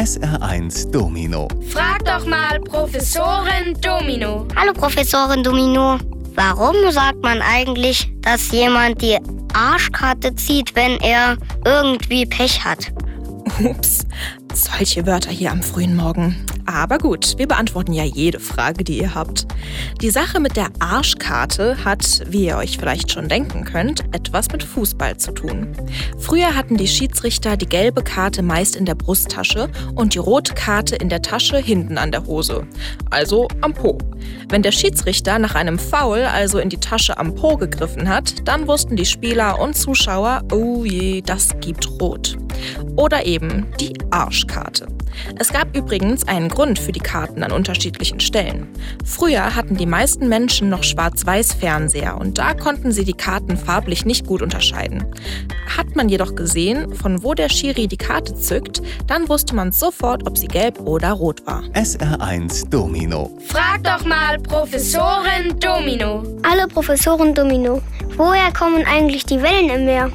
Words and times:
SR1 0.00 0.90
Domino. 0.92 1.46
Frag 1.68 2.02
doch 2.06 2.24
mal 2.24 2.58
Professorin 2.60 3.78
Domino. 3.82 4.46
Hallo 4.56 4.72
Professorin 4.72 5.44
Domino. 5.44 5.98
Warum 6.34 6.74
sagt 6.90 7.22
man 7.22 7.42
eigentlich, 7.42 8.10
dass 8.22 8.50
jemand 8.50 9.02
die 9.02 9.18
Arschkarte 9.52 10.34
zieht, 10.36 10.74
wenn 10.74 10.98
er 11.00 11.36
irgendwie 11.66 12.24
Pech 12.24 12.64
hat? 12.64 12.90
Ups, 13.62 14.06
solche 14.54 15.04
Wörter 15.04 15.32
hier 15.32 15.52
am 15.52 15.62
frühen 15.62 15.94
Morgen. 15.94 16.46
Aber 16.72 16.98
gut, 16.98 17.36
wir 17.36 17.48
beantworten 17.48 17.92
ja 17.92 18.04
jede 18.04 18.38
Frage, 18.38 18.84
die 18.84 18.98
ihr 18.98 19.12
habt. 19.12 19.44
Die 20.00 20.10
Sache 20.10 20.38
mit 20.38 20.56
der 20.56 20.68
Arschkarte 20.78 21.84
hat, 21.84 22.22
wie 22.28 22.46
ihr 22.46 22.58
euch 22.58 22.78
vielleicht 22.78 23.10
schon 23.10 23.28
denken 23.28 23.64
könnt, 23.64 24.04
etwas 24.12 24.52
mit 24.52 24.62
Fußball 24.62 25.16
zu 25.16 25.32
tun. 25.32 25.72
Früher 26.18 26.54
hatten 26.54 26.76
die 26.76 26.86
Schiedsrichter 26.86 27.56
die 27.56 27.68
gelbe 27.68 28.04
Karte 28.04 28.42
meist 28.42 28.76
in 28.76 28.84
der 28.84 28.94
Brusttasche 28.94 29.68
und 29.96 30.14
die 30.14 30.18
rote 30.18 30.54
Karte 30.54 30.94
in 30.94 31.08
der 31.08 31.22
Tasche 31.22 31.58
hinten 31.58 31.98
an 31.98 32.12
der 32.12 32.24
Hose, 32.26 32.64
also 33.10 33.48
am 33.62 33.74
Po. 33.74 33.98
Wenn 34.48 34.62
der 34.62 34.72
Schiedsrichter 34.72 35.40
nach 35.40 35.56
einem 35.56 35.78
Foul 35.78 36.22
also 36.22 36.60
in 36.60 36.68
die 36.68 36.78
Tasche 36.78 37.18
am 37.18 37.34
Po 37.34 37.56
gegriffen 37.56 38.08
hat, 38.08 38.46
dann 38.46 38.68
wussten 38.68 38.94
die 38.94 39.06
Spieler 39.06 39.58
und 39.58 39.76
Zuschauer, 39.76 40.44
oh 40.52 40.84
je, 40.84 41.20
das 41.20 41.48
gibt 41.60 42.00
rot. 42.00 42.36
Oder 42.94 43.26
eben 43.26 43.66
die 43.80 43.94
Arschkarte. 44.10 44.86
Es 45.38 45.52
gab 45.52 45.76
übrigens 45.76 46.26
einen 46.26 46.48
Grund 46.48 46.78
für 46.78 46.92
die 46.92 47.00
Karten 47.00 47.42
an 47.42 47.52
unterschiedlichen 47.52 48.20
Stellen. 48.20 48.68
Früher 49.04 49.54
hatten 49.54 49.76
die 49.76 49.86
meisten 49.86 50.28
Menschen 50.28 50.68
noch 50.68 50.82
Schwarz-Weiß-Fernseher 50.82 52.16
und 52.18 52.38
da 52.38 52.54
konnten 52.54 52.92
sie 52.92 53.04
die 53.04 53.14
Karten 53.14 53.56
farblich 53.56 54.04
nicht 54.04 54.26
gut 54.26 54.42
unterscheiden. 54.42 55.04
Hat 55.76 55.96
man 55.96 56.08
jedoch 56.08 56.34
gesehen, 56.34 56.94
von 56.94 57.22
wo 57.22 57.34
der 57.34 57.48
Schiri 57.48 57.86
die 57.86 57.96
Karte 57.96 58.34
zückt, 58.34 58.82
dann 59.06 59.28
wusste 59.28 59.54
man 59.54 59.72
sofort, 59.72 60.26
ob 60.26 60.36
sie 60.36 60.48
gelb 60.48 60.80
oder 60.80 61.12
rot 61.12 61.46
war. 61.46 61.62
SR1 61.74 62.68
Domino. 62.68 63.30
Frag 63.46 63.82
doch 63.84 64.04
mal 64.04 64.38
Professorin 64.38 65.58
Domino. 65.58 66.22
Hallo 66.44 66.66
Professorin 66.68 67.34
Domino. 67.34 67.80
Woher 68.16 68.52
kommen 68.52 68.84
eigentlich 68.86 69.24
die 69.24 69.40
Wellen 69.40 69.70
im 69.70 69.84
Meer? 69.84 70.12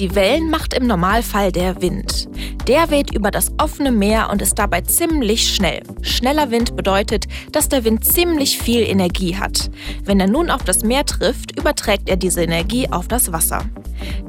Die 0.00 0.14
Wellen 0.14 0.48
macht 0.48 0.72
im 0.72 0.86
Normalfall 0.86 1.52
der 1.52 1.82
Wind. 1.82 2.26
Der 2.70 2.88
weht 2.88 3.12
über 3.12 3.32
das 3.32 3.50
offene 3.58 3.90
Meer 3.90 4.30
und 4.30 4.40
ist 4.40 4.54
dabei 4.54 4.82
ziemlich 4.82 5.52
schnell. 5.52 5.82
Schneller 6.02 6.52
Wind 6.52 6.76
bedeutet, 6.76 7.26
dass 7.50 7.68
der 7.68 7.82
Wind 7.82 8.04
ziemlich 8.04 8.58
viel 8.60 8.82
Energie 8.82 9.34
hat. 9.34 9.72
Wenn 10.04 10.20
er 10.20 10.28
nun 10.28 10.50
auf 10.52 10.62
das 10.62 10.84
Meer 10.84 11.04
trifft, 11.04 11.58
überträgt 11.58 12.08
er 12.08 12.16
diese 12.16 12.44
Energie 12.44 12.88
auf 12.88 13.08
das 13.08 13.32
Wasser. 13.32 13.64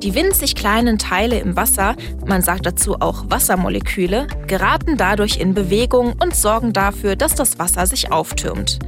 Die 0.01 0.15
winzig 0.15 0.55
kleinen 0.55 0.97
Teile 0.97 1.39
im 1.39 1.55
Wasser, 1.55 1.95
man 2.25 2.41
sagt 2.41 2.65
dazu 2.65 2.95
auch 2.99 3.25
Wassermoleküle, 3.29 4.27
geraten 4.47 4.97
dadurch 4.97 5.37
in 5.37 5.53
Bewegung 5.53 6.13
und 6.21 6.35
sorgen 6.35 6.73
dafür, 6.73 7.15
dass 7.15 7.35
das 7.35 7.59
Wasser 7.59 7.85
sich 7.85 8.11
auftürmt. 8.11 8.79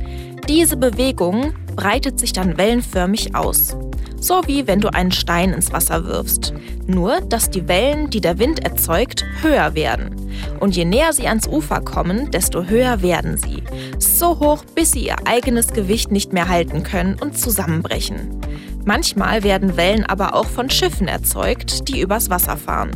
Diese 0.50 0.76
Bewegung 0.76 1.54
breitet 1.76 2.20
sich 2.20 2.34
dann 2.34 2.58
wellenförmig 2.58 3.36
aus. 3.36 3.76
So 4.20 4.42
wie 4.46 4.68
wenn 4.68 4.80
du 4.80 4.94
einen 4.94 5.12
Stein 5.12 5.52
ins 5.54 5.72
Wasser 5.72 6.06
wirfst. 6.06 6.54
Nur, 6.88 7.22
dass 7.22 7.50
die 7.50 7.68
Wellen, 7.68 8.10
die 8.10 8.22
der 8.22 8.40
Wind 8.40 8.64
erzeugt, 8.64 9.26
höher 9.42 9.76
werden. 9.76 10.16
Und 10.60 10.76
je 10.76 10.86
näher 10.86 11.14
sie 11.14 11.28
ans 11.28 11.48
Ufer 11.48 11.82
kommen, 11.82 12.32
desto 12.32 12.64
höher 12.64 13.02
werden 13.02 13.38
sie. 13.38 13.64
So 14.00 14.40
hoch, 14.40 14.64
bis 14.76 14.92
sie 14.92 15.08
ihr 15.08 15.16
eigenes 15.26 15.74
Gewicht 15.74 16.12
nicht 16.12 16.34
mehr 16.34 16.48
halten 16.48 16.84
können 16.84 17.18
und 17.20 17.38
zusammenbrechen. 17.38 18.40
Manchmal 18.86 19.44
werden 19.44 19.78
Wellen 19.78 20.06
aber 20.06 20.36
auch 20.36 20.48
von 20.48 20.70
Schiffen 20.70 21.08
erzeugt, 21.08 21.88
die 21.88 22.02
übers 22.02 22.30
Wasser 22.30 22.58
fahren. 22.58 22.92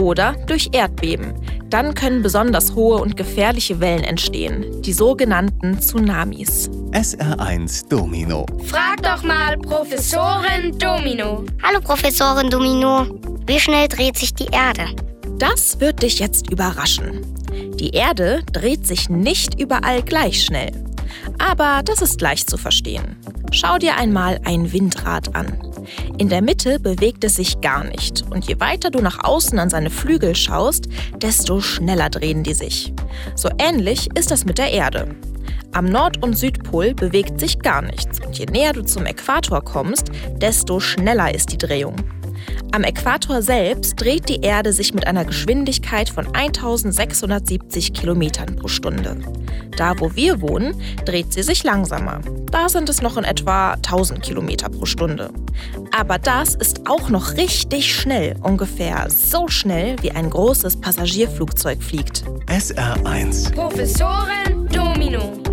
Oder 0.00 0.34
durch 0.46 0.70
Erdbeben. 0.72 1.34
Dann 1.70 1.94
können 1.94 2.22
besonders 2.22 2.74
hohe 2.74 2.98
und 2.98 3.16
gefährliche 3.16 3.78
Wellen 3.80 4.04
entstehen, 4.04 4.82
die 4.82 4.92
sogenannten 4.92 5.78
Tsunamis. 5.80 6.70
SR1 6.92 7.88
Domino. 7.88 8.46
Frag 8.64 9.02
doch 9.02 9.22
mal 9.22 9.56
Professorin 9.58 10.76
Domino. 10.78 11.44
Hallo 11.62 11.80
Professorin 11.80 12.50
Domino. 12.50 13.06
Wie 13.46 13.60
schnell 13.60 13.88
dreht 13.88 14.16
sich 14.16 14.34
die 14.34 14.48
Erde? 14.50 14.86
Das 15.38 15.78
wird 15.78 16.02
dich 16.02 16.18
jetzt 16.18 16.50
überraschen. 16.50 17.24
Die 17.78 17.90
Erde 17.90 18.42
dreht 18.52 18.86
sich 18.86 19.08
nicht 19.08 19.60
überall 19.60 20.02
gleich 20.02 20.44
schnell. 20.44 20.72
Aber 21.38 21.82
das 21.84 22.02
ist 22.02 22.20
leicht 22.20 22.50
zu 22.50 22.56
verstehen. 22.56 23.16
Schau 23.50 23.78
dir 23.78 23.96
einmal 23.96 24.40
ein 24.44 24.72
Windrad 24.72 25.34
an. 25.34 25.58
In 26.18 26.28
der 26.28 26.42
Mitte 26.42 26.78
bewegt 26.78 27.24
es 27.24 27.36
sich 27.36 27.60
gar 27.60 27.84
nicht 27.84 28.24
und 28.30 28.46
je 28.46 28.60
weiter 28.60 28.90
du 28.90 29.00
nach 29.00 29.24
außen 29.24 29.58
an 29.58 29.70
seine 29.70 29.90
Flügel 29.90 30.34
schaust, 30.34 30.88
desto 31.16 31.60
schneller 31.60 32.10
drehen 32.10 32.42
die 32.42 32.54
sich. 32.54 32.92
So 33.34 33.48
ähnlich 33.58 34.08
ist 34.14 34.30
das 34.30 34.44
mit 34.44 34.58
der 34.58 34.70
Erde. 34.70 35.16
Am 35.72 35.86
Nord- 35.86 36.22
und 36.22 36.36
Südpol 36.36 36.94
bewegt 36.94 37.40
sich 37.40 37.58
gar 37.58 37.82
nichts 37.82 38.24
und 38.24 38.38
je 38.38 38.46
näher 38.46 38.72
du 38.72 38.82
zum 38.82 39.06
Äquator 39.06 39.62
kommst, 39.62 40.10
desto 40.36 40.80
schneller 40.80 41.34
ist 41.34 41.52
die 41.52 41.58
Drehung. 41.58 41.96
Am 42.70 42.84
Äquator 42.84 43.40
selbst 43.40 44.00
dreht 44.00 44.28
die 44.28 44.42
Erde 44.42 44.72
sich 44.72 44.92
mit 44.92 45.06
einer 45.06 45.24
Geschwindigkeit 45.24 46.10
von 46.10 46.26
1670 46.34 47.94
Kilometern 47.94 48.56
pro 48.56 48.68
Stunde. 48.68 49.16
Da, 49.76 49.98
wo 49.98 50.14
wir 50.14 50.40
wohnen, 50.42 50.74
dreht 51.04 51.32
sie 51.32 51.42
sich 51.42 51.64
langsamer. 51.64 52.20
Da 52.50 52.68
sind 52.68 52.88
es 52.88 53.00
noch 53.00 53.16
in 53.16 53.24
etwa 53.24 53.72
1000 53.72 54.22
Kilometer 54.22 54.68
pro 54.68 54.84
Stunde. 54.84 55.30
Aber 55.96 56.18
das 56.18 56.54
ist 56.54 56.88
auch 56.88 57.08
noch 57.08 57.36
richtig 57.36 57.94
schnell, 57.94 58.36
ungefähr 58.42 59.08
so 59.08 59.48
schnell, 59.48 59.96
wie 60.02 60.10
ein 60.10 60.28
großes 60.28 60.80
Passagierflugzeug 60.80 61.82
fliegt. 61.82 62.24
SR1 62.46 63.54
Professorin 63.54 64.68
Domino. 64.70 65.47